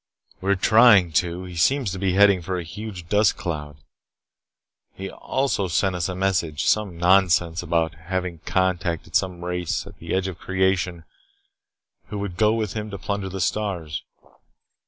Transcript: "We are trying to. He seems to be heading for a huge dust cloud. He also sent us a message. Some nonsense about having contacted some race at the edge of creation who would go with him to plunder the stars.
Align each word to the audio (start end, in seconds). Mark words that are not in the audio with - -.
"We 0.41 0.49
are 0.51 0.55
trying 0.55 1.11
to. 1.21 1.43
He 1.43 1.55
seems 1.55 1.91
to 1.91 1.99
be 1.99 2.13
heading 2.13 2.41
for 2.41 2.57
a 2.57 2.63
huge 2.63 3.07
dust 3.07 3.37
cloud. 3.37 3.77
He 4.95 5.11
also 5.11 5.67
sent 5.67 5.95
us 5.95 6.09
a 6.09 6.15
message. 6.15 6.65
Some 6.65 6.97
nonsense 6.97 7.61
about 7.61 7.93
having 7.93 8.39
contacted 8.39 9.15
some 9.15 9.45
race 9.45 9.85
at 9.85 9.99
the 9.99 10.15
edge 10.15 10.27
of 10.27 10.39
creation 10.39 11.03
who 12.07 12.17
would 12.17 12.35
go 12.35 12.51
with 12.55 12.73
him 12.73 12.89
to 12.89 12.97
plunder 12.97 13.29
the 13.29 13.39
stars. 13.39 14.01